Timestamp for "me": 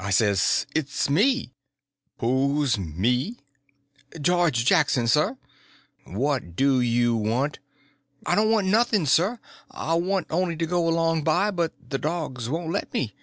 1.08-1.52, 2.80-3.38, 12.92-13.14